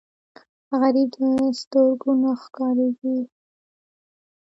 غریب 0.79 1.09
د 1.19 1.21
سترګو 1.59 2.11
نه 2.21 2.31
ښکارېږي 2.41 3.17